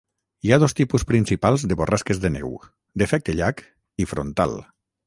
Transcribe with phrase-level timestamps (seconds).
[0.47, 2.59] Hi ha dos tipus principals de borrasques de neu,
[3.03, 3.67] d'efecte llac
[4.07, 4.63] i frontal.